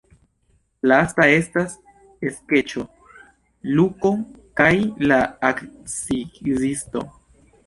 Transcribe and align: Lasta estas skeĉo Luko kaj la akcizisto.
Lasta 0.91 1.25
estas 1.33 1.75
skeĉo 2.37 2.85
Luko 3.77 4.13
kaj 4.63 4.71
la 5.13 5.21
akcizisto. 5.53 7.07